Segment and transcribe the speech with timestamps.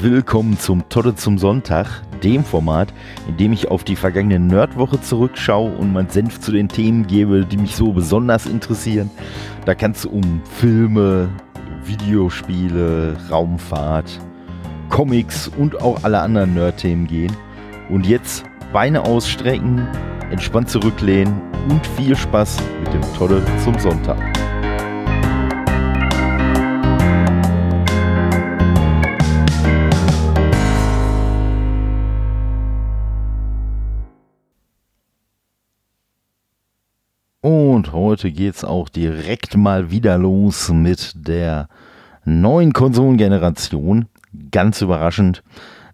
[0.00, 2.92] willkommen zum Todde zum Sonntag, dem Format,
[3.26, 7.44] in dem ich auf die vergangene Nerdwoche zurückschaue und mein Senf zu den Themen gebe,
[7.44, 9.10] die mich so besonders interessieren.
[9.64, 11.28] Da kann es um Filme,
[11.84, 14.20] Videospiele, Raumfahrt,
[14.88, 17.36] Comics und auch alle anderen Nerd-Themen gehen.
[17.88, 19.88] Und jetzt Beine ausstrecken,
[20.30, 24.37] entspannt zurücklehnen und viel Spaß mit dem Todde zum Sonntag.
[37.78, 41.68] Und heute geht's auch direkt mal wieder los mit der
[42.24, 44.06] neuen Konsolengeneration.
[44.50, 45.44] Ganz überraschend.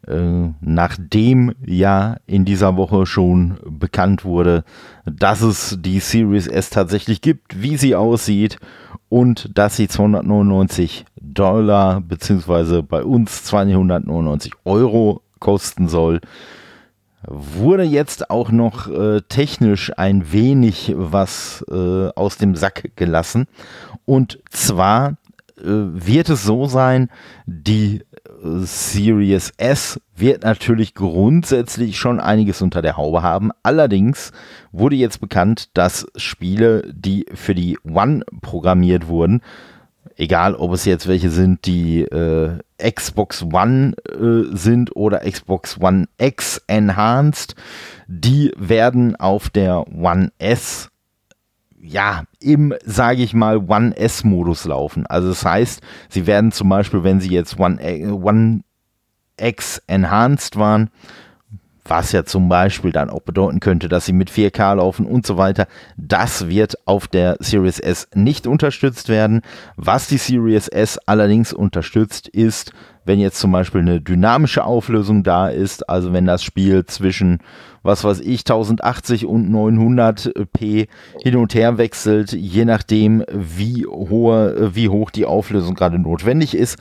[0.08, 4.64] Äh, nachdem ja in dieser Woche schon bekannt wurde,
[5.04, 8.56] dass es die Series S tatsächlich gibt, wie sie aussieht
[9.10, 16.22] und dass sie 299 Dollar beziehungsweise bei uns 299 Euro kosten soll,
[17.28, 23.46] wurde jetzt auch noch äh, technisch ein wenig was äh, aus dem Sack gelassen.
[24.04, 25.16] Und zwar
[25.58, 27.10] äh, wird es so sein,
[27.46, 33.50] die äh, Series S wird natürlich grundsätzlich schon einiges unter der Haube haben.
[33.62, 34.32] Allerdings
[34.72, 39.40] wurde jetzt bekannt, dass Spiele, die für die One programmiert wurden,
[40.16, 46.06] egal ob es jetzt welche sind, die äh, Xbox One äh, sind oder Xbox One
[46.18, 47.54] X Enhanced,
[48.06, 50.90] die werden auf der One S
[51.86, 55.06] ja, im, sage ich mal, One S-Modus laufen.
[55.06, 58.60] Also das heißt, sie werden zum Beispiel, wenn sie jetzt One, äh, One
[59.38, 60.88] X Enhanced waren,
[61.86, 65.36] was ja zum Beispiel dann auch bedeuten könnte, dass sie mit 4K laufen und so
[65.36, 65.66] weiter.
[65.96, 69.42] Das wird auf der Series S nicht unterstützt werden.
[69.76, 72.72] Was die Series S allerdings unterstützt, ist,
[73.04, 77.40] wenn jetzt zum Beispiel eine dynamische Auflösung da ist, also wenn das Spiel zwischen,
[77.82, 80.88] was weiß ich, 1080 und 900p
[81.22, 86.78] hin und her wechselt, je nachdem, wie, hohe, wie hoch die Auflösung gerade notwendig ist,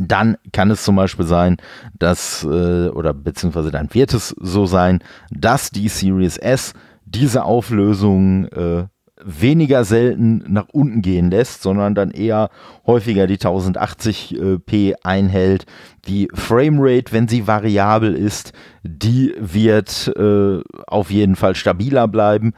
[0.00, 1.58] dann kann es zum Beispiel sein,
[1.98, 5.00] dass, äh, oder beziehungsweise dann wird es so sein,
[5.30, 6.72] dass die Series S
[7.04, 8.84] diese Auflösung äh,
[9.22, 12.48] weniger selten nach unten gehen lässt, sondern dann eher
[12.86, 15.66] häufiger die 1080p einhält.
[16.06, 22.54] Die Framerate, wenn sie variabel ist, die wird äh, auf jeden Fall stabiler bleiben.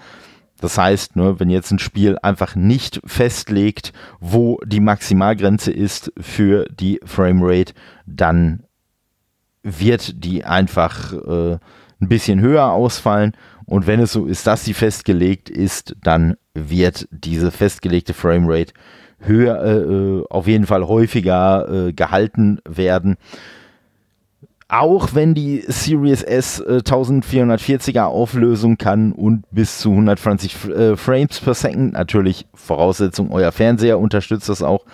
[0.62, 6.67] Das heißt, ne, wenn jetzt ein Spiel einfach nicht festlegt, wo die Maximalgrenze ist für
[6.67, 7.75] die Framerate,
[8.06, 8.62] dann
[9.65, 11.59] wird die einfach äh,
[12.00, 13.33] ein bisschen höher ausfallen.
[13.67, 18.73] Und wenn es so ist, dass sie festgelegt ist, dann wird diese festgelegte Framerate
[19.19, 23.17] höher, äh, äh auf jeden Fall häufiger äh, gehalten werden
[24.72, 31.41] auch wenn die Series S äh, 1440er Auflösung kann und bis zu 120 äh, Frames
[31.41, 34.87] per Second, natürlich Voraussetzung, euer Fernseher unterstützt das auch.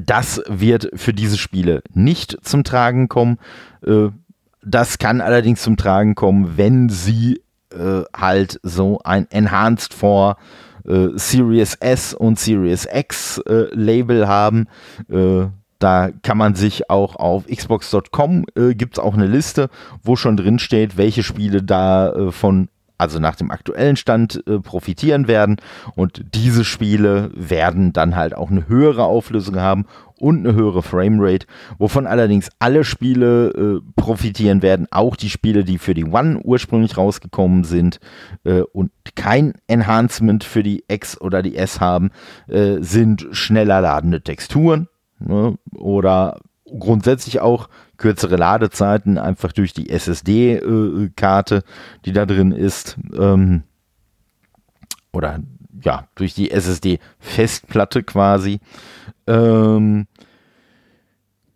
[0.00, 3.38] Das wird für diese Spiele nicht zum Tragen kommen.
[3.86, 4.08] Äh,
[4.60, 10.36] das kann allerdings zum Tragen kommen, wenn sie äh, halt so ein Enhanced for
[10.84, 14.66] äh, Series S und Series X Label haben
[15.78, 19.68] da kann man sich auch auf xbox.com äh, gibt es auch eine Liste,
[20.02, 24.58] wo schon drin steht, welche Spiele da äh, von also nach dem aktuellen Stand äh,
[24.58, 25.56] profitieren werden.
[25.94, 29.86] Und diese Spiele werden dann halt auch eine höhere Auflösung haben
[30.18, 31.46] und eine höhere Framerate,
[31.78, 36.96] wovon allerdings alle Spiele äh, profitieren werden, auch die Spiele, die für die One ursprünglich
[36.96, 38.00] rausgekommen sind
[38.44, 42.10] äh, und kein Enhancement für die X oder die S haben,
[42.48, 44.88] äh, sind schneller ladende Texturen
[45.26, 45.58] Ne?
[45.74, 46.38] Oder
[46.78, 51.62] grundsätzlich auch kürzere Ladezeiten, einfach durch die SSD-Karte,
[52.04, 52.96] die da drin ist.
[53.16, 53.62] Ähm,
[55.12, 55.40] oder
[55.82, 58.60] ja, durch die SSD-Festplatte quasi.
[59.26, 60.06] Ähm,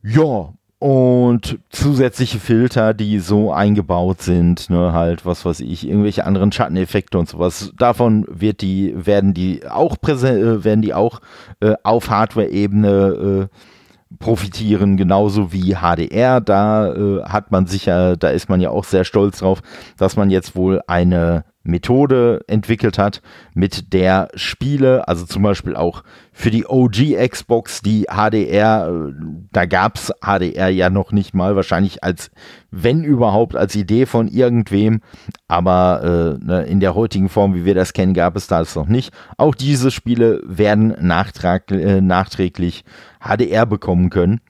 [0.03, 6.53] ja, und zusätzliche Filter, die so eingebaut sind, ne, halt, was weiß ich, irgendwelche anderen
[6.53, 7.71] Schatteneffekte und sowas.
[7.77, 11.21] Davon wird die, werden die auch präsent, äh, werden die auch
[11.61, 16.41] äh, auf Hardware-Ebene äh, profitieren, genauso wie HDR.
[16.41, 19.61] Da äh, hat man sicher, da ist man ja auch sehr stolz drauf,
[19.99, 23.21] dass man jetzt wohl eine Methode entwickelt hat,
[23.55, 26.03] mit der Spiele, also zum Beispiel auch
[26.33, 29.12] für die OG Xbox, die HDR, äh,
[29.53, 32.31] da gab es HDR ja noch nicht mal, wahrscheinlich als,
[32.71, 35.03] wenn überhaupt, als Idee von irgendwem,
[35.49, 38.89] aber äh, ne, in der heutigen Form, wie wir das kennen, gab es das noch
[38.89, 39.12] nicht.
[39.37, 42.85] Auch diese Spiele werden äh, nachträglich
[43.21, 44.41] HDR bekommen können.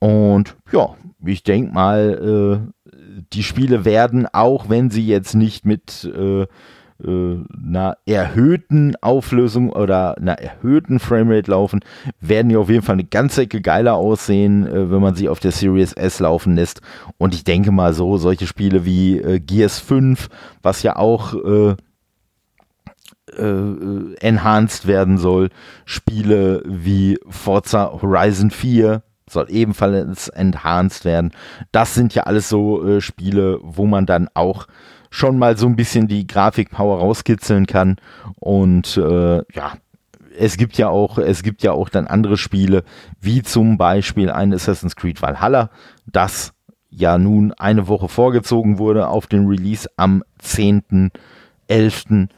[0.00, 2.81] Und ja, ich denke mal, äh,
[3.32, 10.16] die Spiele werden, auch wenn sie jetzt nicht mit äh, äh, einer erhöhten Auflösung oder
[10.18, 11.80] einer erhöhten Framerate laufen,
[12.20, 15.40] werden die auf jeden Fall eine ganze Ecke geiler aussehen, äh, wenn man sie auf
[15.40, 16.80] der Series S laufen lässt.
[17.18, 20.28] Und ich denke mal so, solche Spiele wie äh, Gears 5,
[20.62, 21.74] was ja auch äh,
[23.36, 25.50] äh, enhanced werden soll,
[25.84, 31.32] Spiele wie Forza Horizon 4, soll ebenfalls enhanced werden.
[31.70, 34.66] Das sind ja alles so äh, Spiele, wo man dann auch
[35.10, 37.96] schon mal so ein bisschen die Grafikpower rauskitzeln kann.
[38.36, 39.74] Und äh, ja,
[40.36, 42.84] es gibt ja auch, es gibt ja auch dann andere Spiele,
[43.20, 45.70] wie zum Beispiel ein Assassin's Creed Valhalla,
[46.06, 46.52] das
[46.88, 52.28] ja nun eine Woche vorgezogen wurde auf den Release am 10.11.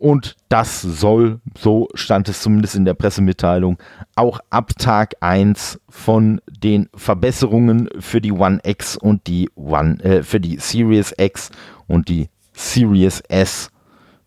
[0.00, 3.76] Und das soll, so stand es zumindest in der Pressemitteilung,
[4.16, 10.22] auch ab Tag 1 von den Verbesserungen für die One X und die One, äh,
[10.22, 11.50] für die Series X
[11.86, 13.70] und die Series S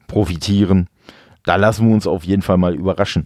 [0.05, 0.89] profitieren.
[1.43, 3.25] Da lassen wir uns auf jeden Fall mal überraschen.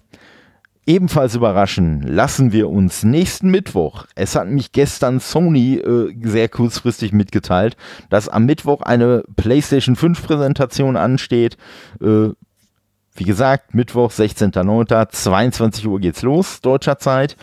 [0.88, 4.06] Ebenfalls überraschen lassen wir uns nächsten Mittwoch.
[4.16, 7.76] Es hat mich gestern Sony äh, sehr kurzfristig mitgeteilt,
[8.10, 11.58] dass am Mittwoch eine PlayStation 5 Präsentation ansteht.
[12.02, 12.30] Äh,
[13.16, 17.36] wie gesagt, Mittwoch, 16.09., 22 Uhr geht's los, deutscher Zeit,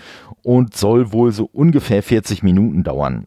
[0.43, 3.27] und soll wohl so ungefähr 40 Minuten dauern.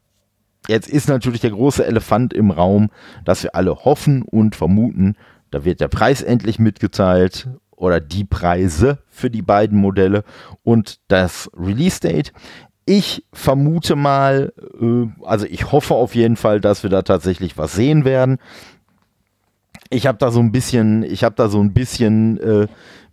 [0.68, 2.90] Jetzt ist natürlich der große Elefant im Raum,
[3.24, 5.16] dass wir alle hoffen und vermuten,
[5.52, 7.48] da wird der Preis endlich mitgeteilt
[7.78, 10.24] oder die Preise für die beiden Modelle
[10.64, 12.34] und das Release Date.
[12.86, 17.74] Ich vermute mal, äh, also ich hoffe auf jeden Fall, dass wir da tatsächlich was
[17.74, 18.40] sehen werden.
[19.90, 22.68] Ich habe da so ein bisschen, ich habe da so ein bisschen äh,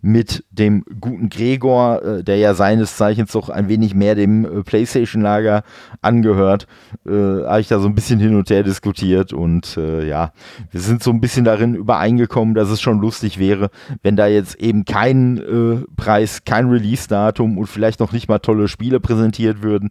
[0.05, 4.63] mit dem guten Gregor, äh, der ja seines Zeichens doch ein wenig mehr dem äh,
[4.63, 5.63] PlayStation-Lager
[6.03, 6.67] angehört,
[7.07, 10.31] äh, habe ich da so ein bisschen hin und her diskutiert und äh, ja,
[10.69, 13.71] wir sind so ein bisschen darin übereingekommen, dass es schon lustig wäre,
[14.03, 18.67] wenn da jetzt eben kein äh, Preis, kein Release-Datum und vielleicht noch nicht mal tolle
[18.67, 19.89] Spiele präsentiert würden,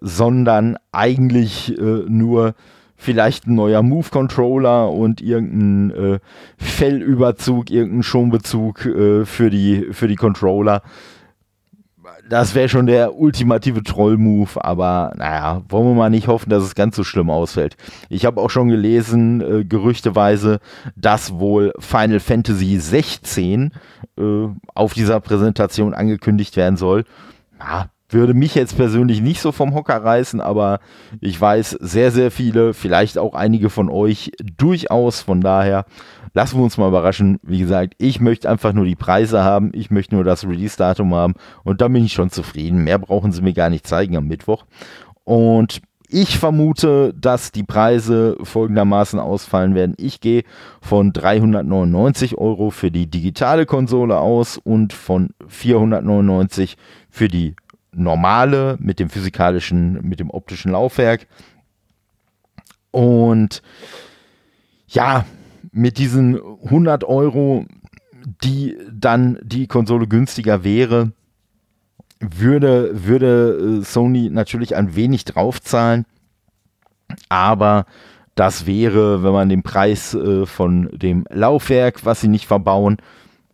[0.00, 2.54] sondern eigentlich nur
[2.96, 6.18] vielleicht ein neuer Move-Controller und irgendein äh,
[6.56, 10.82] Fellüberzug, irgendein Schonbezug äh, für, die, für die Controller.
[12.28, 16.74] Das wäre schon der ultimative Troll-Move, aber naja, wollen wir mal nicht hoffen, dass es
[16.74, 17.76] ganz so schlimm ausfällt.
[18.08, 20.58] Ich habe auch schon gelesen, äh, gerüchteweise,
[20.96, 23.72] dass wohl Final Fantasy 16
[24.18, 24.22] äh,
[24.74, 27.04] auf dieser Präsentation angekündigt werden soll.
[27.60, 30.80] Ja, würde mich jetzt persönlich nicht so vom Hocker reißen, aber
[31.20, 35.22] ich weiß sehr, sehr viele, vielleicht auch einige von euch durchaus.
[35.22, 35.86] Von daher
[36.34, 37.38] lassen wir uns mal überraschen.
[37.42, 41.34] Wie gesagt, ich möchte einfach nur die Preise haben, ich möchte nur das Release-Datum haben
[41.64, 42.84] und dann bin ich schon zufrieden.
[42.84, 44.64] Mehr brauchen sie mir gar nicht zeigen am Mittwoch.
[45.24, 49.94] Und ich vermute, dass die Preise folgendermaßen ausfallen werden.
[49.98, 50.44] Ich gehe
[50.80, 56.76] von 399 Euro für die digitale Konsole aus und von 499
[57.10, 57.56] für die
[57.96, 61.26] normale mit dem physikalischen, mit dem optischen Laufwerk.
[62.90, 63.62] Und
[64.88, 65.24] ja,
[65.72, 67.66] mit diesen 100 Euro,
[68.42, 71.12] die dann die Konsole günstiger wäre,
[72.20, 76.06] würde, würde äh, Sony natürlich ein wenig draufzahlen.
[77.28, 77.86] Aber
[78.34, 82.98] das wäre, wenn man den Preis äh, von dem Laufwerk, was sie nicht verbauen,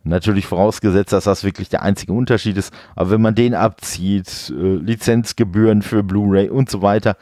[0.03, 2.73] Natürlich vorausgesetzt, dass das wirklich der einzige Unterschied ist.
[2.95, 7.15] Aber wenn man den abzieht, äh, Lizenzgebühren für Blu-ray und so weiter,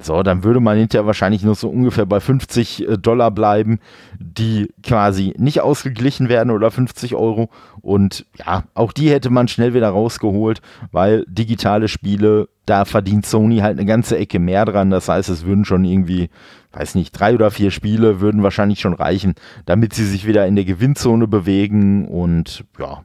[0.00, 3.80] so, dann würde man hinterher wahrscheinlich nur so ungefähr bei 50 äh, Dollar bleiben,
[4.18, 7.50] die quasi nicht ausgeglichen werden oder 50 Euro.
[7.80, 13.58] Und ja, auch die hätte man schnell wieder rausgeholt, weil digitale Spiele, da verdient Sony
[13.58, 14.90] halt eine ganze Ecke mehr dran.
[14.90, 16.30] Das heißt, es würden schon irgendwie
[16.72, 19.34] weiß nicht, drei oder vier Spiele würden wahrscheinlich schon reichen,
[19.66, 23.04] damit sie sich wieder in der Gewinnzone bewegen und ja,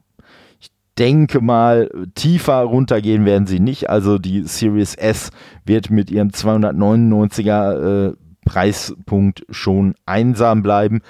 [0.60, 0.68] ich
[0.98, 3.90] denke mal, tiefer runtergehen werden sie nicht.
[3.90, 5.30] Also die Series S
[5.64, 8.12] wird mit ihrem 299er äh,
[8.44, 11.02] Preispunkt schon einsam bleiben,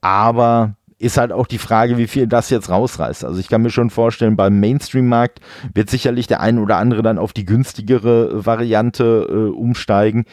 [0.00, 3.24] aber ist halt auch die Frage, wie viel das jetzt rausreißt.
[3.24, 5.40] Also ich kann mir schon vorstellen, beim Mainstream-Markt
[5.74, 10.26] wird sicherlich der ein oder andere dann auf die günstigere Variante äh, umsteigen.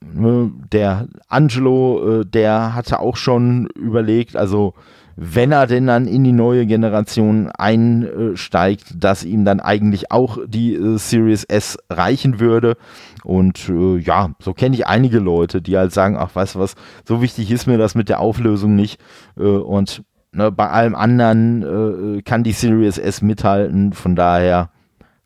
[0.00, 4.74] Ne, der Angelo, äh, der hatte auch schon überlegt, also
[5.20, 10.74] wenn er denn dann in die neue Generation einsteigt, dass ihm dann eigentlich auch die
[10.74, 12.76] äh, Series S reichen würde.
[13.24, 16.76] Und äh, ja, so kenne ich einige Leute, die halt sagen, ach, weißt du was,
[17.04, 19.00] so wichtig ist mir das mit der Auflösung nicht.
[19.36, 23.94] Äh, und ne, bei allem anderen äh, kann die Series S mithalten.
[23.94, 24.70] Von daher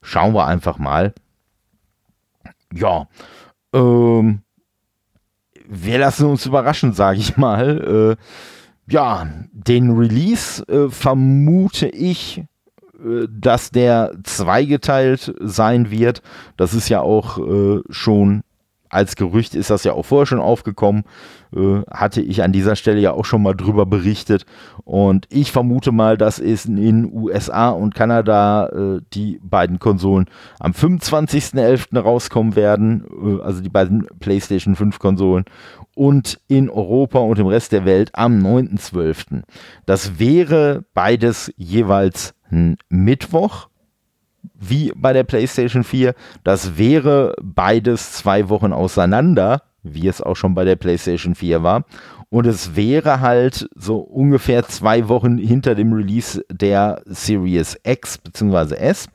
[0.00, 1.12] schauen wir einfach mal.
[2.72, 3.08] ja,
[3.72, 4.42] ähm,
[5.68, 8.16] wir lassen uns überraschen, sage ich mal.
[8.18, 12.44] Äh, ja, den Release äh, vermute ich,
[13.02, 16.22] äh, dass der zweigeteilt sein wird.
[16.56, 18.42] Das ist ja auch äh, schon
[18.92, 21.04] als Gerücht ist das ja auch vorher schon aufgekommen.
[21.56, 24.44] Äh, hatte ich an dieser Stelle ja auch schon mal drüber berichtet.
[24.84, 30.26] Und ich vermute mal, dass es in USA und Kanada äh, die beiden Konsolen
[30.60, 31.98] am 25.11.
[31.98, 33.04] rauskommen werden.
[33.10, 35.44] Äh, also die beiden PlayStation 5 Konsolen.
[35.94, 39.42] Und in Europa und im Rest der Welt am 9.12.
[39.86, 43.68] Das wäre beides jeweils ein Mittwoch
[44.54, 46.14] wie bei der PlayStation 4.
[46.44, 51.84] Das wäre beides zwei Wochen auseinander, wie es auch schon bei der PlayStation 4 war.
[52.30, 58.74] Und es wäre halt so ungefähr zwei Wochen hinter dem Release der Series X bzw.
[58.76, 59.08] S.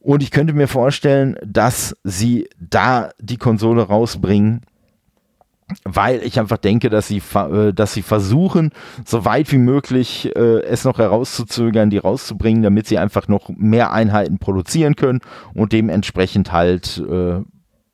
[0.00, 4.62] Und ich könnte mir vorstellen, dass sie da die Konsole rausbringen,
[5.84, 8.70] weil ich einfach denke, dass sie, äh, dass sie versuchen,
[9.04, 13.92] so weit wie möglich äh, es noch herauszuzögern, die rauszubringen, damit sie einfach noch mehr
[13.92, 15.20] Einheiten produzieren können
[15.54, 17.40] und dementsprechend halt äh,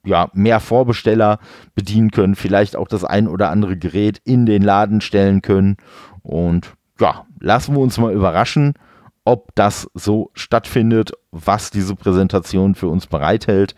[0.04, 1.38] ja, mehr Vorbesteller
[1.74, 5.76] bedienen können, vielleicht auch das ein oder andere Gerät in den Laden stellen können.
[6.22, 8.74] Und ja, lassen wir uns mal überraschen,
[9.24, 13.74] ob das so stattfindet, was diese Präsentation für uns bereithält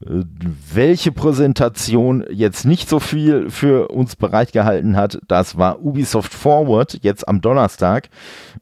[0.00, 7.28] welche Präsentation jetzt nicht so viel für uns bereitgehalten hat, das war Ubisoft Forward, jetzt
[7.28, 8.08] am Donnerstag.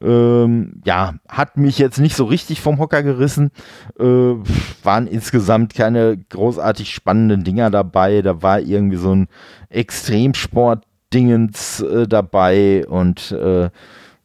[0.02, 3.52] Ähm, ja, hat mich jetzt nicht so richtig vom Hocker gerissen.
[3.98, 4.34] Äh,
[4.82, 8.22] waren insgesamt keine großartig spannenden Dinger dabei.
[8.22, 9.28] Da war irgendwie so ein
[9.68, 13.70] Extremsport-Dingens äh, dabei und äh,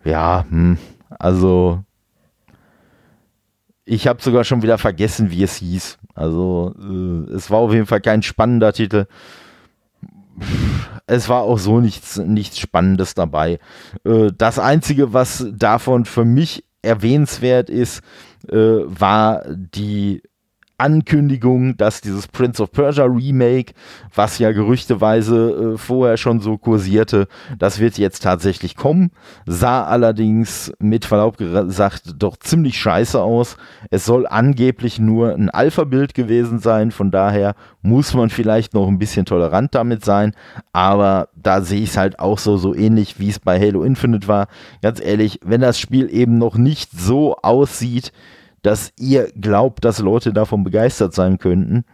[0.03, 1.83] ja, hm, also
[3.85, 5.97] ich habe sogar schon wieder vergessen, wie es hieß.
[6.15, 9.05] Also äh, es war auf jeden Fall kein spannender Titel.
[11.07, 13.59] Es war auch so nichts, nichts Spannendes dabei.
[14.03, 18.01] Äh, das Einzige, was davon für mich erwähnenswert ist,
[18.49, 20.23] äh, war die
[20.77, 23.73] Ankündigung, dass dieses Prince of Persia Remake,
[24.13, 27.27] was ja gerüchteweise äh, vorher schon so kursierte,
[27.57, 29.11] das wird jetzt tatsächlich kommen,
[29.45, 33.57] sah allerdings mit Verlaub gesagt doch ziemlich scheiße aus.
[33.89, 38.99] Es soll angeblich nur ein Alpha-Bild gewesen sein, von daher muss man vielleicht noch ein
[38.99, 40.33] bisschen tolerant damit sein,
[40.73, 44.27] aber da sehe ich es halt auch so, so ähnlich wie es bei Halo Infinite
[44.27, 44.47] war.
[44.81, 48.11] Ganz ehrlich, wenn das Spiel eben noch nicht so aussieht,
[48.65, 51.85] dass ihr glaubt, dass Leute davon begeistert sein könnten,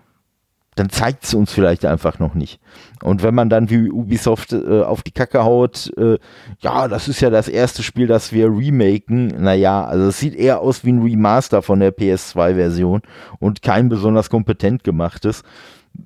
[0.75, 2.62] dann zeigt es uns vielleicht einfach noch nicht.
[3.04, 6.18] Und wenn man dann wie Ubisoft äh, auf die Kacke haut, äh,
[6.60, 10.62] ja, das ist ja das erste Spiel, das wir remaken, naja, also es sieht eher
[10.62, 13.01] aus wie ein Remaster von der PS2-Version
[13.40, 15.44] und kein besonders kompetent gemachtes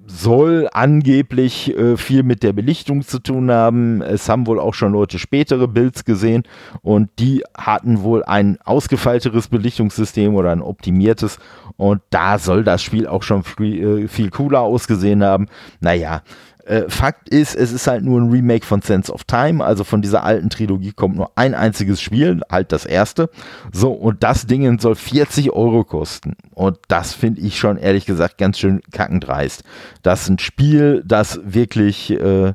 [0.07, 4.01] soll angeblich äh, viel mit der Belichtung zu tun haben.
[4.01, 6.43] Es haben wohl auch schon Leute spätere Builds gesehen
[6.81, 11.39] und die hatten wohl ein ausgefeilteres Belichtungssystem oder ein optimiertes
[11.77, 15.47] und da soll das Spiel auch schon viel, äh, viel cooler ausgesehen haben.
[15.79, 16.21] Naja,
[16.65, 20.01] äh, Fakt ist, es ist halt nur ein Remake von Sense of Time, also von
[20.01, 23.29] dieser alten Trilogie kommt nur ein einziges Spiel, halt das erste.
[23.71, 26.35] So, und das Ding soll 40 Euro kosten.
[26.53, 29.63] Und das finde ich schon ehrlich gesagt ganz schön kackendreist.
[30.01, 32.53] Das ist ein Spiel, das wirklich äh,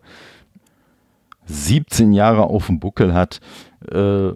[1.47, 3.41] 17 Jahre auf dem Buckel hat.
[3.91, 4.33] Äh,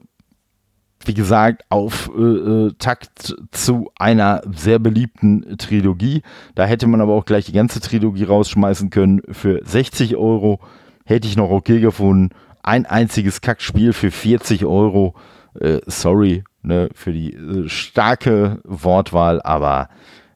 [1.07, 6.23] wie gesagt, auf äh, äh, Takt zu einer sehr beliebten Trilogie.
[6.55, 9.23] Da hätte man aber auch gleich die ganze Trilogie rausschmeißen können.
[9.31, 10.61] Für 60 Euro
[11.05, 12.31] hätte ich noch okay gefunden.
[12.63, 15.15] Ein einziges Kackspiel für 40 Euro.
[15.61, 19.89] Äh, sorry ne, für die äh, starke Wortwahl, aber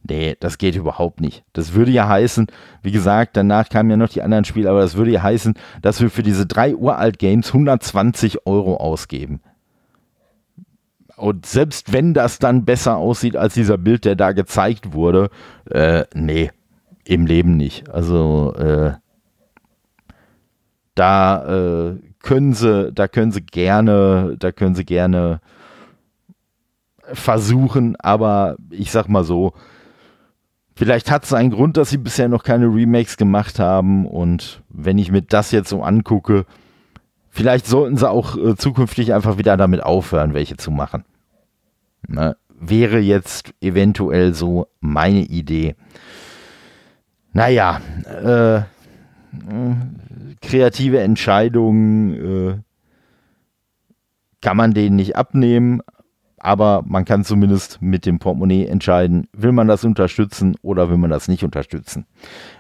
[0.09, 1.45] nee, das geht überhaupt nicht.
[1.53, 2.47] Das würde ja heißen,
[2.83, 6.01] wie gesagt, danach kamen ja noch die anderen Spiele, aber das würde ja heißen, dass
[6.01, 9.41] wir für diese drei uralt Games 120 Euro ausgeben.
[11.19, 15.31] Und selbst wenn das dann besser aussieht als dieser Bild, der da gezeigt wurde,
[15.71, 16.51] äh, nee,
[17.05, 17.91] im Leben nicht.
[17.91, 18.93] Also äh,
[20.95, 25.41] da äh, können sie, da können sie gerne, da können sie gerne
[27.13, 29.55] versuchen, aber ich sag mal so,
[30.77, 34.99] vielleicht hat es einen Grund, dass sie bisher noch keine Remakes gemacht haben und wenn
[34.99, 36.45] ich mir das jetzt so angucke,
[37.39, 41.05] Vielleicht sollten sie auch äh, zukünftig einfach wieder damit aufhören, welche zu machen.
[42.09, 42.37] Ne?
[42.49, 45.77] Wäre jetzt eventuell so meine Idee.
[47.33, 48.63] Naja, äh,
[50.43, 52.59] kreative Entscheidungen äh,
[54.41, 55.81] kann man denen nicht abnehmen.
[56.41, 61.11] Aber man kann zumindest mit dem Portemonnaie entscheiden, will man das unterstützen oder will man
[61.11, 62.07] das nicht unterstützen.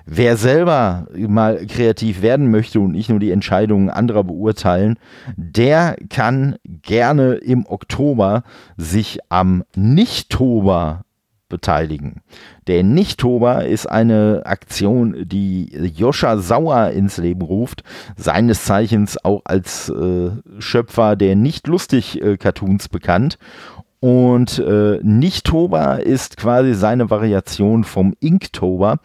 [0.06, 4.99] Wer selber mal kreativ werden möchte und nicht nur die Entscheidungen anderer beurteilen,
[5.37, 8.42] der kann gerne im Oktober
[8.76, 11.04] sich am Nichttober
[11.48, 12.22] beteiligen.
[12.66, 17.82] Der Nichttober ist eine Aktion, die Joscha Sauer ins Leben ruft,
[18.16, 23.38] seines Zeichens auch als äh, Schöpfer der Nicht-Lustig-Cartoons äh, bekannt.
[24.00, 29.00] Und äh, Nichttober ist quasi seine Variation vom Inktober.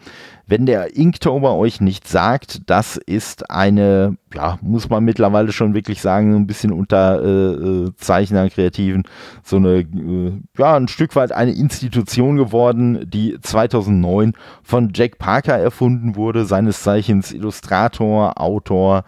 [0.46, 6.00] Wenn der Inktober euch nicht sagt, das ist eine, ja, muss man mittlerweile schon wirklich
[6.00, 7.54] sagen, ein bisschen unter äh,
[7.86, 9.02] äh, Zeichner, Kreativen,
[9.42, 15.58] so eine, äh, ja, ein Stück weit eine Institution geworden, die 2009 von Jack Parker
[15.58, 19.04] erfunden wurde, seines Zeichens Illustrator, Autor,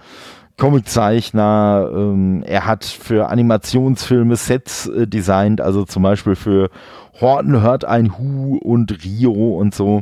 [0.56, 6.70] Comiczeichner, ähm, er hat für Animationsfilme Sets äh, designt, also zum Beispiel für
[7.20, 10.00] Horton hört ein Hu und Rio und so.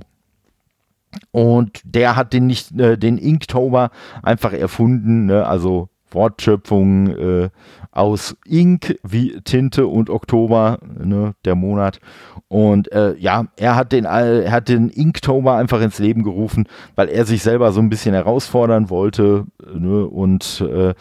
[1.32, 3.90] Und der hat den nicht, äh, den Inktober
[4.23, 5.46] einfach erfunden, ne?
[5.46, 7.50] also Wortschöpfung äh,
[7.90, 12.00] aus Ink wie Tinte und Oktober, ne, der Monat.
[12.49, 16.66] Und äh, ja, er hat den, er hat den Inktober einfach ins Leben gerufen,
[16.97, 19.47] weil er sich selber so ein bisschen herausfordern wollte.
[19.73, 20.94] Ne, und äh,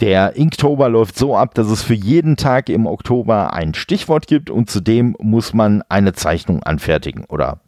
[0.00, 4.48] der Inktober läuft so ab, dass es für jeden Tag im Oktober ein Stichwort gibt
[4.48, 7.60] und zudem muss man eine Zeichnung anfertigen oder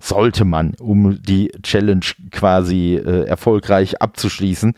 [0.00, 4.74] sollte man, um die Challenge quasi äh, erfolgreich abzuschließen.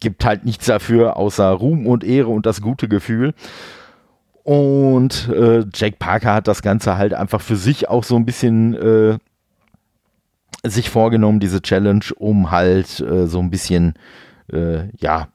[0.00, 3.34] Gibt halt nichts dafür außer Ruhm und Ehre und das gute Gefühl.
[4.42, 8.74] Und äh, Jack Parker hat das Ganze halt einfach für sich auch so ein bisschen
[8.74, 9.18] äh,
[10.64, 13.94] sich vorgenommen, diese Challenge, um halt äh, so ein bisschen,
[14.52, 15.28] äh, ja,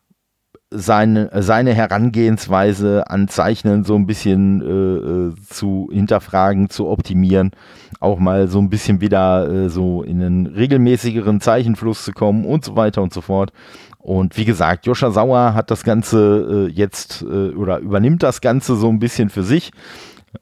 [0.71, 7.51] seine, seine Herangehensweise an Zeichnen so ein bisschen äh, äh, zu hinterfragen, zu optimieren,
[7.99, 12.65] auch mal so ein bisschen wieder äh, so in einen regelmäßigeren Zeichenfluss zu kommen und
[12.65, 13.51] so weiter und so fort.
[13.99, 18.75] Und wie gesagt, Joscha Sauer hat das Ganze äh, jetzt äh, oder übernimmt das Ganze
[18.75, 19.71] so ein bisschen für sich.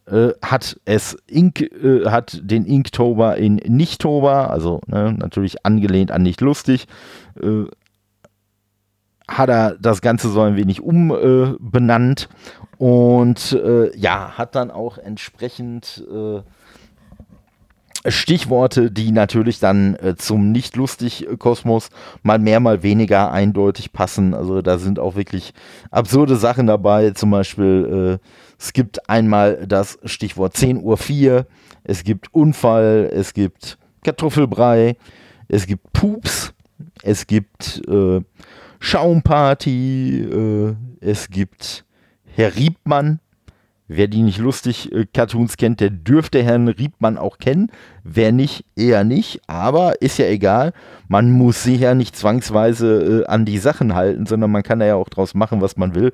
[0.05, 1.69] Äh, hat es Ink,
[2.05, 6.87] hat den Inktober in Nichttober, also ne, natürlich angelehnt an nicht lustig,
[9.27, 14.97] hat er das Ganze so ein wenig umbenannt äh, und äh, ja, hat dann auch
[14.97, 16.41] entsprechend äh,
[18.05, 21.89] Stichworte, die natürlich dann äh, zum nicht lustig Kosmos
[22.21, 24.33] mal mehr, mal weniger eindeutig passen.
[24.33, 25.53] Also da sind auch wirklich
[25.89, 27.11] absurde Sachen dabei.
[27.11, 28.27] Zum Beispiel, äh,
[28.59, 31.47] es gibt einmal das Stichwort 10 Uhr 4,
[31.85, 34.97] es gibt Unfall, es gibt Kartoffelbrei,
[35.47, 36.53] es gibt Pups,
[37.03, 38.21] es gibt äh,
[38.85, 41.85] Schaumparty, äh, es gibt
[42.25, 43.21] Herr Riebmann.
[43.87, 47.71] Wer die nicht lustig äh, Cartoons kennt, der dürfte Herrn Riebmann auch kennen.
[48.03, 49.39] Wer nicht, eher nicht.
[49.47, 50.73] Aber ist ja egal.
[51.07, 54.85] Man muss sich ja nicht zwangsweise äh, an die Sachen halten, sondern man kann da
[54.85, 56.11] ja auch draus machen, was man will.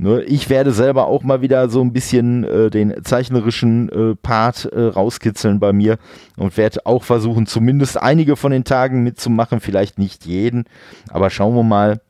[0.00, 0.22] Ne?
[0.22, 4.80] Ich werde selber auch mal wieder so ein bisschen äh, den zeichnerischen äh, Part äh,
[4.80, 5.98] rauskitzeln bei mir
[6.36, 10.66] und werde auch versuchen, zumindest einige von den Tagen mitzumachen, vielleicht nicht jeden,
[11.10, 12.00] aber schauen wir mal.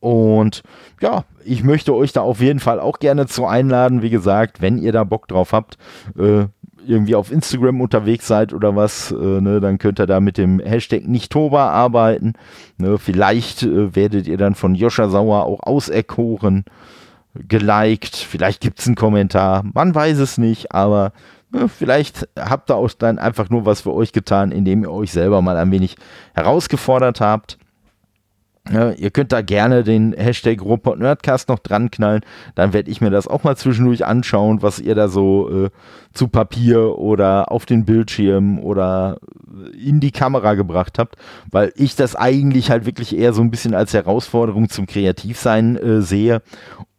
[0.00, 0.62] Und
[1.00, 4.02] ja, ich möchte euch da auf jeden Fall auch gerne zu einladen.
[4.02, 5.78] Wie gesagt, wenn ihr da Bock drauf habt,
[6.18, 6.44] äh,
[6.86, 10.60] irgendwie auf Instagram unterwegs seid oder was, äh, ne, dann könnt ihr da mit dem
[10.60, 12.34] Hashtag Nichttober arbeiten.
[12.78, 16.64] Ne, vielleicht äh, werdet ihr dann von Joscha Sauer auch auserkoren,
[17.34, 21.12] geliked, vielleicht gibt es einen Kommentar, man weiß es nicht, aber
[21.50, 25.12] ne, vielleicht habt ihr auch dann einfach nur was für euch getan, indem ihr euch
[25.12, 25.96] selber mal ein wenig
[26.34, 27.58] herausgefordert habt.
[28.72, 32.22] Ja, ihr könnt da gerne den Hashtag Robot Nerdcast noch dran knallen.
[32.54, 35.70] Dann werde ich mir das auch mal zwischendurch anschauen, was ihr da so äh,
[36.14, 39.18] zu Papier oder auf den Bildschirm oder
[39.78, 41.16] in die Kamera gebracht habt,
[41.50, 46.00] weil ich das eigentlich halt wirklich eher so ein bisschen als Herausforderung zum Kreativsein äh,
[46.00, 46.40] sehe.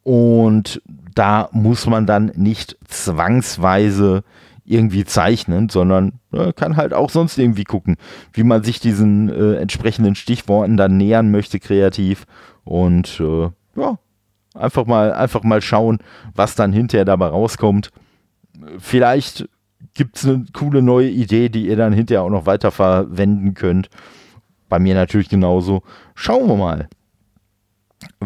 [0.03, 0.83] Und
[1.15, 4.23] da muss man dann nicht zwangsweise
[4.65, 7.97] irgendwie zeichnen, sondern äh, kann halt auch sonst irgendwie gucken,
[8.33, 12.25] wie man sich diesen äh, entsprechenden Stichworten dann nähern möchte kreativ
[12.63, 13.49] und äh,
[13.79, 13.99] ja,
[14.55, 15.99] einfach mal einfach mal schauen,
[16.33, 17.91] was dann hinterher dabei rauskommt.
[18.79, 19.47] Vielleicht
[19.93, 23.89] gibt es eine coole neue Idee, die ihr dann hinterher auch noch weiter verwenden könnt.
[24.67, 25.83] Bei mir natürlich genauso.
[26.15, 26.89] Schauen wir mal.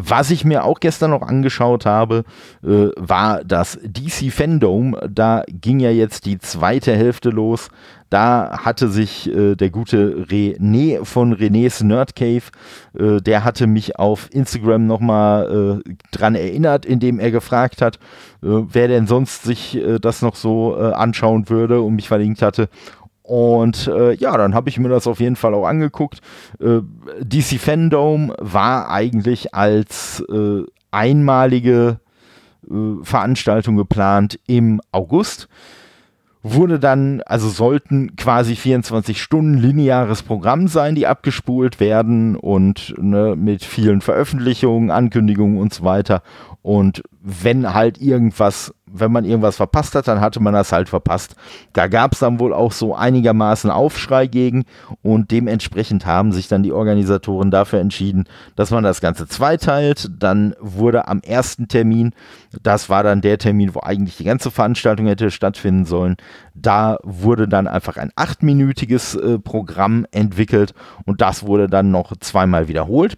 [0.02, 2.24] Was ich mir auch gestern noch angeschaut habe,
[2.64, 4.96] äh, war das DC Fandom.
[5.10, 7.70] Da ging ja jetzt die zweite Hälfte los.
[8.10, 12.44] Da hatte sich äh, der gute René von René's Nerd Cave,
[12.98, 17.98] äh, der hatte mich auf Instagram nochmal äh, dran erinnert, indem er gefragt hat,
[18.42, 22.42] äh, wer denn sonst sich äh, das noch so äh, anschauen würde und mich verlinkt
[22.42, 22.70] hatte.
[23.30, 26.20] Und äh, ja, dann habe ich mir das auf jeden Fall auch angeguckt.
[26.60, 26.80] Äh,
[27.22, 32.00] DC Fandom war eigentlich als äh, einmalige
[32.68, 35.48] äh, Veranstaltung geplant im August.
[36.42, 43.36] Wurde dann, also sollten quasi 24 Stunden lineares Programm sein, die abgespult werden und ne,
[43.36, 46.24] mit vielen Veröffentlichungen, Ankündigungen und so weiter.
[46.64, 51.36] Und wenn halt irgendwas, wenn man irgendwas verpasst hat, dann hatte man das halt verpasst.
[51.74, 54.66] Da gab es dann wohl auch so einigermaßen Aufschrei gegen
[55.02, 58.26] und dementsprechend haben sich dann die Organisatoren dafür entschieden,
[58.56, 60.10] dass man das Ganze zweiteilt.
[60.20, 62.14] Dann wurde am ersten Termin,
[62.62, 66.18] das war dann der Termin, wo eigentlich die ganze Veranstaltung hätte stattfinden sollen,
[66.56, 70.74] da wurde dann einfach ein achtminütiges äh, Programm entwickelt
[71.06, 73.18] und das wurde dann noch zweimal wiederholt.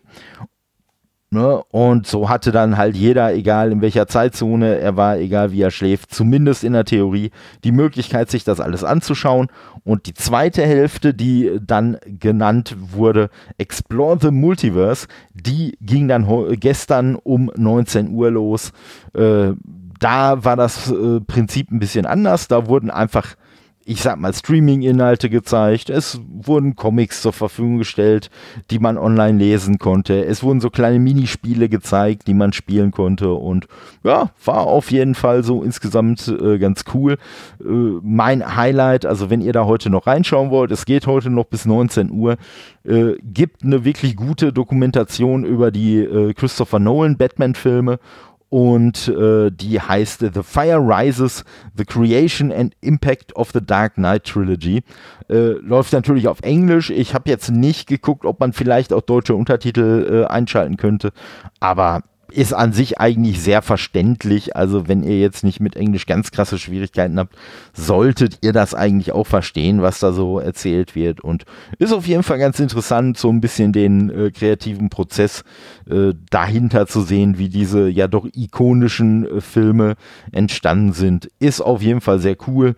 [1.33, 1.63] Ne?
[1.69, 5.71] Und so hatte dann halt jeder, egal in welcher Zeitzone er war, egal wie er
[5.71, 7.31] schläft, zumindest in der Theorie,
[7.63, 9.47] die Möglichkeit, sich das alles anzuschauen.
[9.85, 16.27] Und die zweite Hälfte, die dann genannt wurde, Explore the Multiverse, die ging dann
[16.59, 18.73] gestern um 19 Uhr los.
[19.13, 19.53] Äh,
[19.99, 22.49] da war das äh, Prinzip ein bisschen anders.
[22.49, 23.35] Da wurden einfach
[23.85, 25.89] ich sag mal, Streaming-Inhalte gezeigt.
[25.89, 28.29] Es wurden Comics zur Verfügung gestellt,
[28.69, 30.23] die man online lesen konnte.
[30.25, 33.33] Es wurden so kleine Minispiele gezeigt, die man spielen konnte.
[33.33, 33.67] Und
[34.03, 37.17] ja, war auf jeden Fall so insgesamt äh, ganz cool.
[37.59, 37.67] Äh,
[38.03, 41.65] mein Highlight, also wenn ihr da heute noch reinschauen wollt, es geht heute noch bis
[41.65, 42.37] 19 Uhr,
[42.83, 47.99] äh, gibt eine wirklich gute Dokumentation über die äh, Christopher Nolan Batman-Filme
[48.51, 51.45] und äh, die heißt The Fire Rises,
[51.77, 54.83] The Creation and Impact of the Dark Knight Trilogy.
[55.29, 56.89] Äh, läuft natürlich auf Englisch.
[56.89, 61.13] Ich habe jetzt nicht geguckt, ob man vielleicht auch deutsche Untertitel äh, einschalten könnte,
[61.61, 64.55] aber ist an sich eigentlich sehr verständlich.
[64.55, 67.35] Also wenn ihr jetzt nicht mit Englisch ganz krasse Schwierigkeiten habt,
[67.73, 71.21] solltet ihr das eigentlich auch verstehen, was da so erzählt wird.
[71.21, 71.45] Und
[71.77, 75.43] ist auf jeden Fall ganz interessant, so ein bisschen den äh, kreativen Prozess
[75.89, 79.95] äh, dahinter zu sehen, wie diese ja doch ikonischen äh, Filme
[80.31, 81.29] entstanden sind.
[81.39, 82.75] Ist auf jeden Fall sehr cool.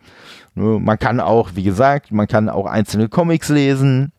[0.56, 4.12] Ne, man kann auch, wie gesagt, man kann auch einzelne Comics lesen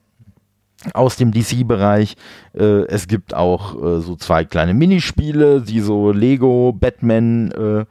[0.93, 2.17] aus dem DC-Bereich.
[2.53, 7.85] Äh, es gibt auch äh, so zwei kleine Minispiele, die so Lego, Batman äh,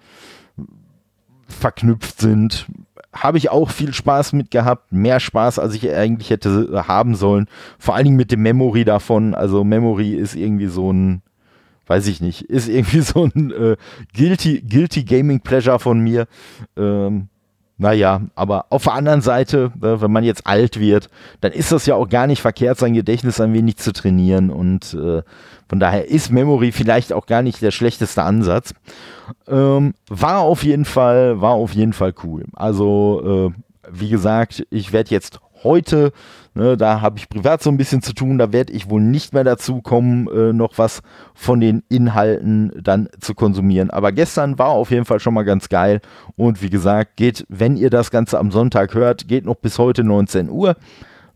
[1.47, 2.67] verknüpft sind.
[3.13, 4.91] Habe ich auch viel Spaß mit gehabt.
[4.91, 7.47] Mehr Spaß, als ich eigentlich hätte äh, haben sollen.
[7.77, 9.36] Vor allen Dingen mit dem Memory davon.
[9.36, 11.21] Also Memory ist irgendwie so ein,
[11.88, 13.77] weiß ich nicht, ist irgendwie so ein äh,
[14.15, 16.27] guilty, guilty Gaming Pleasure von mir.
[16.75, 17.29] Ähm,
[17.77, 21.09] naja, aber auf der anderen Seite, ne, wenn man jetzt alt wird,
[21.41, 24.51] dann ist das ja auch gar nicht verkehrt, sein Gedächtnis ein wenig zu trainieren.
[24.51, 25.23] Und äh,
[25.67, 28.73] von daher ist Memory vielleicht auch gar nicht der schlechteste Ansatz.
[29.47, 32.45] Ähm, war auf jeden Fall, war auf jeden Fall cool.
[32.53, 36.13] Also, äh, wie gesagt, ich werde jetzt heute
[36.55, 38.37] Ne, da habe ich privat so ein bisschen zu tun.
[38.37, 41.01] Da werde ich wohl nicht mehr dazu kommen, äh, noch was
[41.33, 43.89] von den Inhalten dann zu konsumieren.
[43.89, 45.99] Aber gestern war auf jeden Fall schon mal ganz geil.
[46.35, 50.03] Und wie gesagt, geht, wenn ihr das Ganze am Sonntag hört, geht noch bis heute
[50.03, 50.75] 19 Uhr.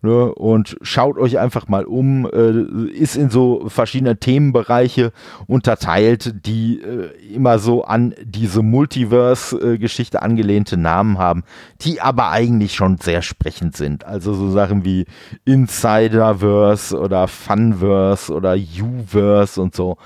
[0.03, 5.11] Ne, und schaut euch einfach mal um, äh, ist in so verschiedene Themenbereiche
[5.47, 11.43] unterteilt, die äh, immer so an diese Multiverse-Geschichte angelehnte Namen haben,
[11.81, 14.05] die aber eigentlich schon sehr sprechend sind.
[14.05, 15.07] Also so Sachen wie
[15.45, 19.97] Insiderverse oder Funverse oder Uverse und so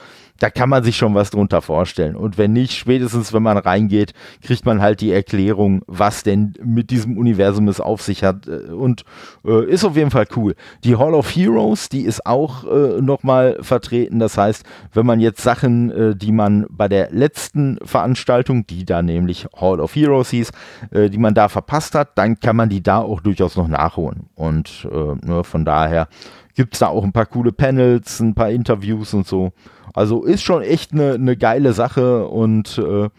[0.41, 2.15] da kann man sich schon was drunter vorstellen.
[2.15, 6.89] Und wenn nicht, spätestens wenn man reingeht, kriegt man halt die Erklärung, was denn mit
[6.89, 8.47] diesem Universum es auf sich hat.
[8.47, 9.03] Äh, und
[9.45, 10.55] äh, ist auf jeden Fall cool.
[10.83, 14.17] Die Hall of Heroes, die ist auch äh, nochmal vertreten.
[14.17, 19.03] Das heißt, wenn man jetzt Sachen, äh, die man bei der letzten Veranstaltung, die da
[19.03, 20.51] nämlich Hall of Heroes hieß,
[20.89, 24.29] äh, die man da verpasst hat, dann kann man die da auch durchaus noch nachholen.
[24.33, 26.07] Und äh, nur von daher
[26.55, 29.51] gibt es da auch ein paar coole Panels, ein paar Interviews und so.
[29.93, 33.09] Also ist schon echt eine ne geile Sache und äh,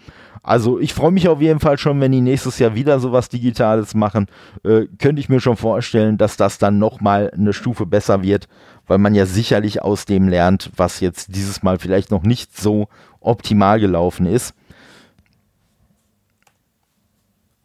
[0.42, 3.95] also ich freue mich auf jeden Fall schon, wenn die nächstes Jahr wieder sowas Digitales
[3.95, 4.27] machen.
[4.64, 8.49] Äh, könnte ich mir schon vorstellen, dass das dann nochmal eine Stufe besser wird,
[8.88, 12.88] weil man ja sicherlich aus dem lernt, was jetzt dieses Mal vielleicht noch nicht so
[13.21, 14.55] optimal gelaufen ist.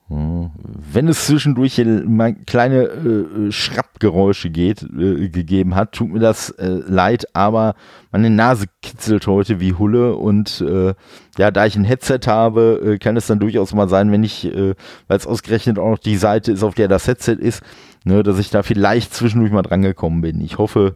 [0.10, 6.82] Wenn es zwischendurch mal kleine äh, Schrappgeräusche geht, äh, gegeben hat, tut mir das äh,
[6.88, 7.76] leid, aber
[8.14, 10.94] meine Nase kitzelt heute wie Hulle und äh,
[11.38, 14.46] ja, da ich ein Headset habe, äh, kann es dann durchaus mal sein, wenn ich,
[14.46, 14.76] äh,
[15.10, 17.62] weil es ausgerechnet auch noch die Seite ist, auf der das Headset ist,
[18.06, 20.40] ne, dass ich da vielleicht zwischendurch mal drangekommen bin.
[20.40, 20.96] Ich hoffe,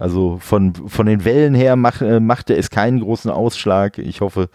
[0.00, 3.98] also von, von den Wellen her mach, machte es keinen großen Ausschlag.
[3.98, 4.48] Ich hoffe,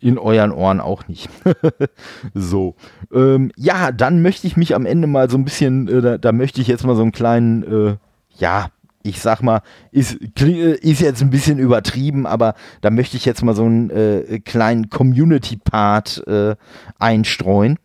[0.00, 1.28] in euren Ohren auch nicht.
[2.34, 2.74] so.
[3.12, 6.32] Ähm, ja, dann möchte ich mich am Ende mal so ein bisschen, äh, da, da,
[6.32, 7.96] möchte ich jetzt mal so einen kleinen, äh,
[8.38, 8.68] ja,
[9.02, 13.42] ich sag mal, ist, äh, ist jetzt ein bisschen übertrieben, aber da möchte ich jetzt
[13.42, 16.56] mal so einen äh, kleinen Community-Part äh,
[16.98, 17.78] einstreuen.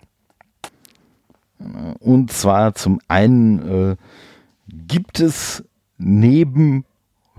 [2.00, 3.96] Und zwar zum einen äh,
[4.68, 5.64] gibt es
[5.98, 6.86] neben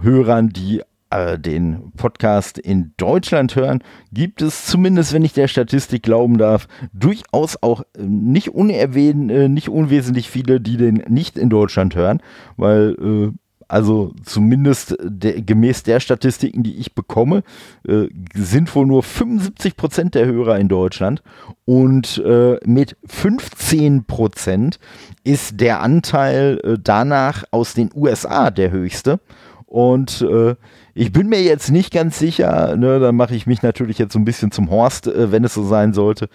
[0.01, 0.83] Hörern, die
[1.17, 6.69] äh, den Podcast in Deutschland hören, gibt es zumindest, wenn ich der Statistik glauben darf,
[6.93, 12.21] durchaus auch äh, nicht äh, nicht unwesentlich viele, die den nicht in Deutschland hören,
[12.57, 13.37] weil äh,
[13.69, 17.43] also zumindest der, gemäß der Statistiken, die ich bekomme,
[17.87, 21.23] äh, sind wohl nur 75 Prozent der Hörer in Deutschland
[21.65, 24.79] und äh, mit 15 Prozent
[25.25, 29.19] ist der Anteil äh, danach aus den USA der höchste.
[29.67, 30.55] Und äh,
[30.95, 34.19] ich bin mir jetzt nicht ganz sicher, ne, dann mache ich mich natürlich jetzt so
[34.19, 36.29] ein bisschen zum Horst, äh, wenn es so sein sollte.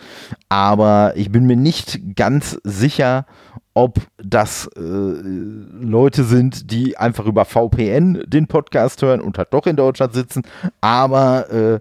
[0.49, 3.25] Aber ich bin mir nicht ganz sicher,
[3.73, 9.65] ob das äh, Leute sind, die einfach über VPN den Podcast hören und halt doch
[9.65, 10.43] in Deutschland sitzen.
[10.81, 11.79] Aber äh,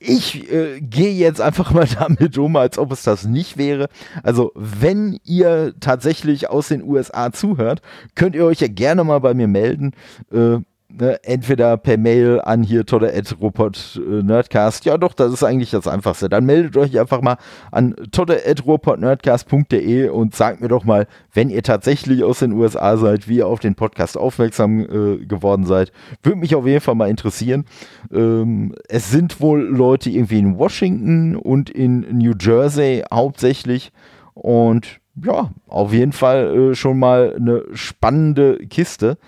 [0.00, 3.88] ich äh, gehe jetzt einfach mal damit um, als ob es das nicht wäre.
[4.22, 7.82] Also, wenn ihr tatsächlich aus den USA zuhört,
[8.14, 9.92] könnt ihr euch ja gerne mal bei mir melden.
[10.32, 10.58] Äh,
[10.98, 14.84] ne, entweder per Mail an hier todde.robot äh, Nerdcast.
[14.84, 16.28] Ja, doch, das ist eigentlich das Einfachste.
[16.28, 17.36] Dann meldet euch einfach mal
[17.70, 23.38] an todde.robotnerdcast.de und sagt mir doch mal, wenn ihr tatsächlich aus den USA seid, wie
[23.38, 25.92] ihr auf den Podcast aufmerksam äh, geworden seid.
[26.22, 27.64] Würde mich auf jeden Fall mal interessieren.
[28.12, 33.92] Ähm, es sind wohl Leute irgendwie in Washington und in New Jersey hauptsächlich.
[34.34, 39.18] Und ja, auf jeden Fall äh, schon mal eine spannende Kiste.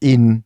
[0.00, 0.44] In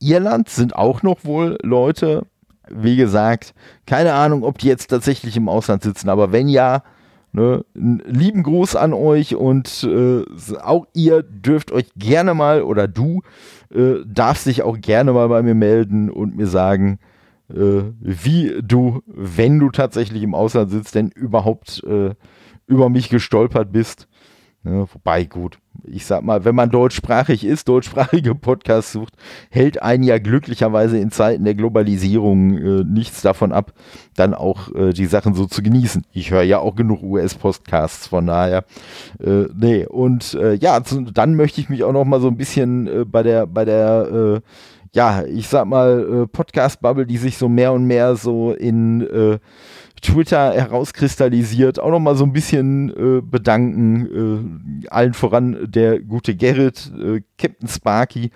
[0.00, 2.26] Irland sind auch noch wohl Leute,
[2.70, 3.54] wie gesagt,
[3.86, 6.82] keine Ahnung, ob die jetzt tatsächlich im Ausland sitzen, aber wenn ja,
[7.32, 10.24] ne, lieben Gruß an euch und äh,
[10.60, 13.22] auch ihr dürft euch gerne mal oder du
[13.74, 16.98] äh, darfst dich auch gerne mal bei mir melden und mir sagen,
[17.50, 22.14] äh, wie du, wenn du tatsächlich im Ausland sitzt, denn überhaupt äh,
[22.66, 24.07] über mich gestolpert bist.
[24.68, 29.14] Ne, wobei, gut, ich sag mal, wenn man deutschsprachig ist, deutschsprachige Podcasts sucht,
[29.48, 33.72] hält einen ja glücklicherweise in Zeiten der Globalisierung äh, nichts davon ab,
[34.14, 36.04] dann auch äh, die Sachen so zu genießen.
[36.12, 38.64] Ich höre ja auch genug US-Podcasts, von daher.
[39.20, 42.36] Äh, nee, und äh, ja, zu, dann möchte ich mich auch noch mal so ein
[42.36, 44.40] bisschen äh, bei der, bei der, äh,
[44.92, 49.06] ja, ich sag mal, Podcast-Bubble, die sich so mehr und mehr so in
[50.00, 54.82] Twitter herauskristallisiert, auch nochmal so ein bisschen äh, bedanken.
[54.84, 58.30] Äh, allen voran der gute Gerrit, äh, Captain Sparky,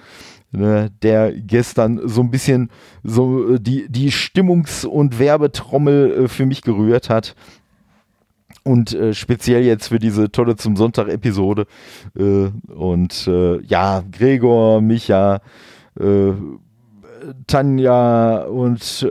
[0.51, 2.71] ne, der gestern so ein bisschen
[3.03, 7.35] so äh, die, die Stimmungs- und Werbetrommel äh, für mich gerührt hat.
[8.65, 11.67] Und äh, speziell jetzt für diese tolle zum Sonntag-Episode.
[12.15, 13.27] und
[13.67, 15.41] ja, Gregor, Micha,
[17.47, 19.07] Tanja und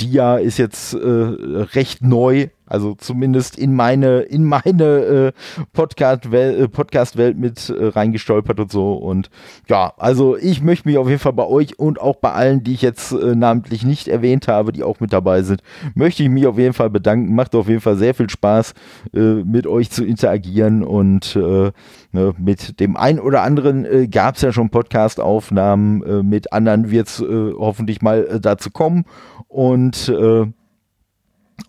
[0.00, 5.32] Dia ist jetzt äh, recht neu also zumindest in meine, in meine äh,
[5.72, 8.92] Podcast-Welt äh, Podcast mit äh, reingestolpert und so.
[8.92, 9.28] Und
[9.68, 12.74] ja, also ich möchte mich auf jeden Fall bei euch und auch bei allen, die
[12.74, 15.62] ich jetzt äh, namentlich nicht erwähnt habe, die auch mit dabei sind,
[15.96, 17.34] möchte ich mich auf jeden Fall bedanken.
[17.34, 18.74] Macht auf jeden Fall sehr viel Spaß,
[19.14, 21.72] äh, mit euch zu interagieren und äh,
[22.12, 27.08] ne, mit dem einen oder anderen äh, gab es ja schon Podcast-Aufnahmen, mit anderen wird
[27.08, 29.04] es hoffentlich mal dazu kommen.
[29.50, 30.46] Und äh,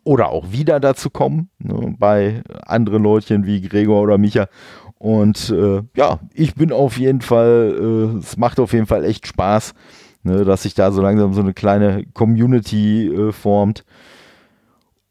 [0.04, 4.48] oder auch wieder dazu kommen, ne, bei anderen Leutchen wie Gregor oder Micha.
[5.00, 7.76] Und äh, ja, ich bin auf jeden Fall,
[8.16, 9.74] äh, es macht auf jeden Fall echt Spaß,
[10.22, 13.84] ne, dass sich da so langsam so eine kleine Community äh, formt.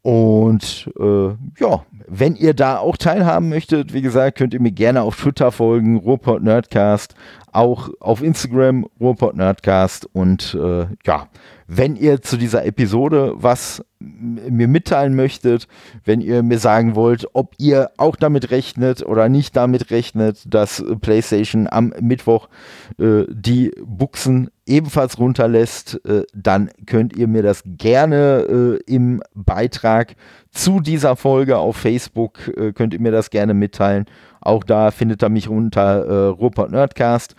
[0.01, 1.27] Und äh,
[1.59, 5.51] ja, wenn ihr da auch teilhaben möchtet, wie gesagt, könnt ihr mir gerne auf Twitter
[5.51, 7.15] folgen, Ruhrpott Nerdcast,
[7.51, 11.27] auch auf Instagram Ruhrpott Nerdcast und äh, ja,
[11.67, 15.67] wenn ihr zu dieser Episode was mir mitteilen möchtet,
[16.03, 20.83] wenn ihr mir sagen wollt, ob ihr auch damit rechnet oder nicht damit rechnet, dass
[21.01, 22.49] PlayStation am Mittwoch
[22.97, 30.15] äh, die Buchsen ebenfalls runterlässt, äh, dann könnt ihr mir das gerne äh, im Beitrag
[30.51, 34.05] zu dieser Folge auf Facebook, äh, könnt ihr mir das gerne mitteilen.
[34.41, 37.35] Auch da findet ihr mich unter äh, Ruhrpott Nerdcast.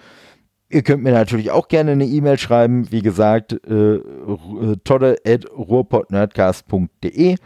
[0.70, 2.90] Ihr könnt mir natürlich auch gerne eine E-Mail schreiben.
[2.90, 7.36] Wie gesagt, äh, äh todde.ruhrpottnerdcast.de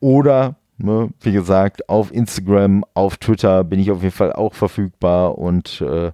[0.00, 5.38] oder, ne, wie gesagt, auf Instagram, auf Twitter bin ich auf jeden Fall auch verfügbar
[5.38, 6.10] und äh,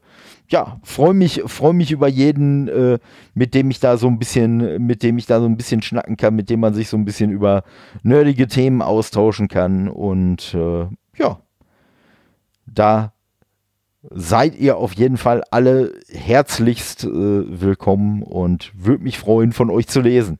[0.51, 2.99] ja, freue mich, freue mich über jeden, äh,
[3.35, 6.17] mit dem ich da so ein bisschen, mit dem ich da so ein bisschen schnacken
[6.17, 7.63] kann, mit dem man sich so ein bisschen über
[8.03, 10.87] nerdige Themen austauschen kann und äh,
[11.17, 11.41] ja,
[12.67, 13.13] da
[14.03, 19.87] seid ihr auf jeden Fall alle herzlichst äh, willkommen und würde mich freuen, von euch
[19.87, 20.39] zu lesen.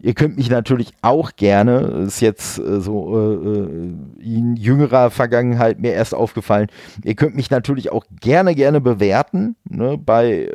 [0.00, 5.80] Ihr könnt mich natürlich auch gerne, ist jetzt äh, so äh, äh, in jüngerer Vergangenheit
[5.80, 6.68] mir erst aufgefallen,
[7.02, 10.52] ihr könnt mich natürlich auch gerne, gerne bewerten ne, bei äh,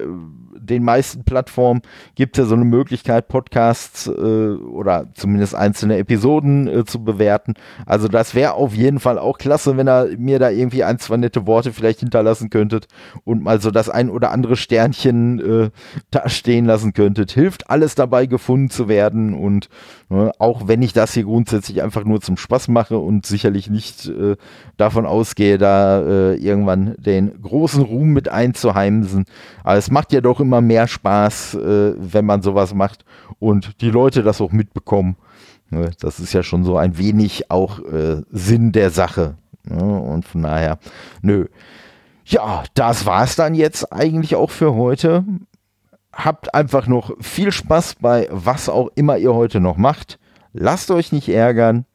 [0.63, 1.82] den meisten Plattformen
[2.15, 7.54] gibt es ja so eine Möglichkeit, Podcasts äh, oder zumindest einzelne Episoden äh, zu bewerten.
[7.86, 11.17] Also das wäre auf jeden Fall auch klasse, wenn ihr mir da irgendwie ein, zwei
[11.17, 12.88] nette Worte vielleicht hinterlassen könntet
[13.23, 15.69] und mal so das ein oder andere Sternchen äh,
[16.12, 17.32] da stehen lassen könntet.
[17.32, 19.69] Hilft alles dabei gefunden zu werden und?
[20.13, 24.36] Auch wenn ich das hier grundsätzlich einfach nur zum Spaß mache und sicherlich nicht äh,
[24.78, 29.26] davon ausgehe, da äh, irgendwann den großen Ruhm mit einzuheimsen.
[29.63, 33.06] Aber es macht ja doch immer mehr Spaß, äh, wenn man sowas macht
[33.39, 35.15] und die Leute das auch mitbekommen.
[35.69, 35.91] Ne?
[35.99, 39.36] Das ist ja schon so ein wenig auch äh, Sinn der Sache.
[39.63, 39.84] Ne?
[39.84, 40.78] Und von daher,
[41.21, 41.47] nö.
[42.26, 45.26] Ja, das war es dann jetzt eigentlich auch für heute
[46.13, 50.19] habt einfach noch viel Spaß bei was auch immer ihr heute noch macht.
[50.54, 51.86] Lasst euch nicht ärgern.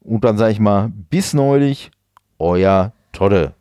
[0.00, 1.90] Und dann sage ich mal, bis neulich,
[2.38, 3.54] euer Todde.